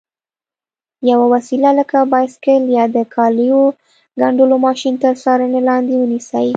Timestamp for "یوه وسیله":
1.09-1.69